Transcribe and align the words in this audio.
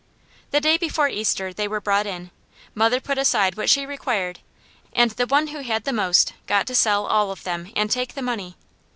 The 0.49 0.59
day 0.59 0.77
before 0.79 1.09
Easter 1.09 1.53
they 1.53 1.67
were 1.67 1.79
brought 1.79 2.07
in, 2.07 2.31
mother 2.73 2.99
put 2.99 3.19
aside 3.19 3.55
what 3.55 3.69
she 3.69 3.85
required, 3.85 4.39
and 4.93 5.11
the 5.11 5.27
one 5.27 5.49
who 5.49 5.59
had 5.59 5.83
the 5.83 5.93
most 5.93 6.33
got 6.47 6.65
to 6.65 6.73
sell 6.75 7.05
all 7.05 7.29
of 7.29 7.43
them 7.43 7.71
and 7.75 7.91
take 7.91 8.15
the 8.15 8.23
money. 8.23 8.57